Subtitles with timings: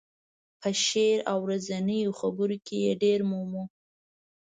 [0.61, 3.63] په شعر او ورځنیو خبرو کې یې ډېر مومو.